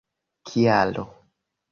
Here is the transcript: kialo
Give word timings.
kialo 0.47 1.03